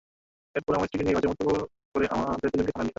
[0.55, 1.51] এরপর আমার স্ত্রীকে নিয়ে বাজে মন্তব্য
[1.95, 2.89] করে আমাদের দুজনকেই থানায় নিয়ে যান।